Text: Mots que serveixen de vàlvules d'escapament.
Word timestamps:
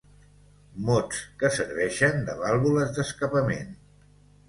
Mots 0.87 1.19
que 1.43 1.53
serveixen 1.59 2.19
de 2.31 2.37
vàlvules 2.43 2.97
d'escapament. 2.99 3.75